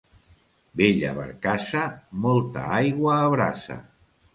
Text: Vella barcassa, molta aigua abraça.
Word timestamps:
Vella 0.81 1.11
barcassa, 1.19 1.85
molta 2.27 2.67
aigua 2.83 3.23
abraça. 3.31 3.83